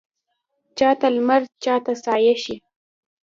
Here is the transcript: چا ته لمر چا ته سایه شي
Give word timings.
چا 0.77 0.89
ته 0.99 1.07
لمر 1.15 1.41
چا 1.63 1.75
ته 1.85 1.93
سایه 2.03 2.35
شي 2.43 2.55